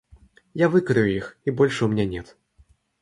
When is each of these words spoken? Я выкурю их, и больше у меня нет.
Я 0.55 0.67
выкурю 0.67 1.05
их, 1.05 1.37
и 1.45 1.51
больше 1.51 1.85
у 1.85 1.87
меня 1.87 2.05
нет. 2.05 2.35